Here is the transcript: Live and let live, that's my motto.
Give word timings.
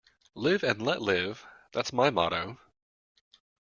Live 0.33 0.63
and 0.63 0.81
let 0.81 0.99
live, 0.99 1.45
that's 1.73 1.93
my 1.93 2.09
motto. 2.09 2.57